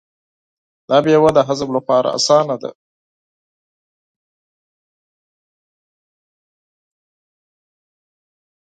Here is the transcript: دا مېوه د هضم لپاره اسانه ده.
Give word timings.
دا 0.87 0.97
مېوه 1.05 1.29
د 1.33 1.39
هضم 1.47 1.69
لپاره 1.77 2.09
اسانه 2.17 2.55
ده. 2.61 2.69